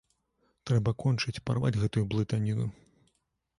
Трэба 0.69 0.93
кончыць, 1.03 1.43
парваць 1.51 1.73
гэтую 1.83 2.03
блытаніну. 2.13 2.69